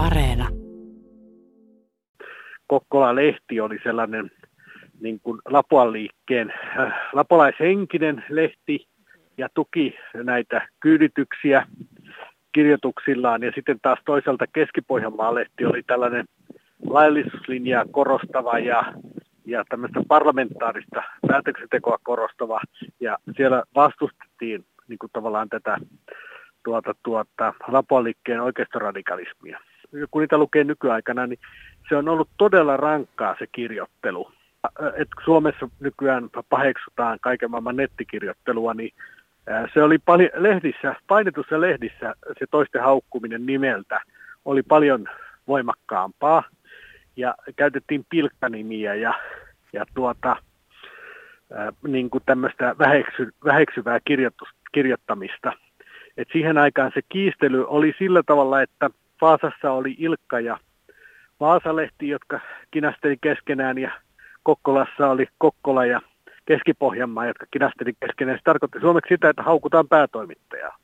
[0.00, 0.48] Areena.
[2.66, 4.30] Kokkola-lehti oli sellainen
[5.00, 8.86] niin kuin Lapuan liikkeen äh, lapolaishenkinen lehti
[9.38, 11.66] ja tuki näitä kyydityksiä
[12.52, 13.42] kirjoituksillaan.
[13.42, 16.24] Ja sitten taas toisaalta Keski-Pohjanmaan lehti oli tällainen
[16.86, 18.94] laillisuuslinjaa korostava ja,
[19.46, 22.60] ja tämmöistä parlamentaarista päätöksentekoa korostava.
[23.00, 25.78] Ja siellä vastustettiin niin kuin tavallaan tätä
[26.64, 29.60] tuota, tuota, Lapuan liikkeen oikeistoradikalismia.
[30.10, 31.38] Kun niitä lukee nykyaikana, niin
[31.88, 34.32] se on ollut todella rankkaa se kirjoittelu.
[34.96, 38.92] Et Suomessa nykyään paheksutaan kaiken maailman nettikirjoittelua, niin
[39.74, 44.00] se oli paljon lehdissä, painetussa lehdissä se toisten haukkuminen nimeltä
[44.44, 45.08] oli paljon
[45.48, 46.42] voimakkaampaa
[47.16, 49.14] ja käytettiin pilkkanimiä ja,
[49.72, 50.36] ja tuota,
[51.86, 53.98] niin kuin tämmöistä väheksy, väheksyvää
[54.72, 55.52] kirjoittamista.
[56.16, 58.90] Et siihen aikaan se kiistely oli sillä tavalla, että
[59.20, 60.58] Vaasassa oli Ilkka ja
[61.40, 62.40] Vaasalehti, jotka
[62.70, 63.90] kinasteli keskenään ja
[64.42, 66.00] Kokkolassa oli Kokkola ja
[66.46, 68.38] Keski-Pohjanmaa, jotka kinasteli keskenään.
[68.38, 70.79] Se tarkoitti suomeksi sitä, että haukutaan päätoimittajaa.